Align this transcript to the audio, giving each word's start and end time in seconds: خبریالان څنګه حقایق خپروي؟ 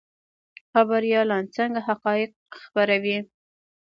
خبریالان 0.71 1.43
څنګه 1.55 1.79
حقایق 1.87 2.31
خپروي؟ 2.63 3.17